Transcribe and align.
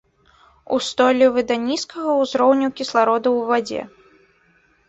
Устойлівы 0.77 1.43
да 1.51 1.57
нізкага 1.67 2.11
узроўню 2.23 2.67
кіслароду 2.81 3.29
ў 3.41 3.55
вадзе. 3.55 3.81